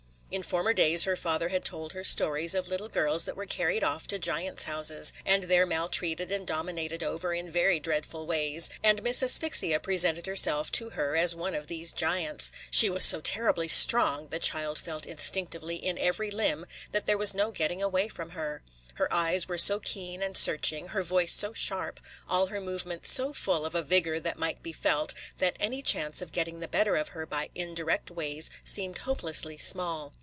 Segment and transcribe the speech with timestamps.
[0.33, 3.83] In former days her father had told her stories of little girls that were carried
[3.83, 9.03] off to giants' houses, and there maltreated and dominated over in very dreadful ways; and
[9.03, 12.53] Miss Asphyxia presented herself to her as one of these giants.
[12.71, 17.33] She was so terribly strong, the child felt instinctively, in every limb, that there was
[17.33, 18.63] no getting away from her.
[18.93, 21.99] Her eyes were so keen and searching, her voice so sharp,
[22.29, 26.21] all her movements so full of a vigor that might be felt, that any chance
[26.21, 30.13] of getting the better of her by indirect ways seemed hopelessly small.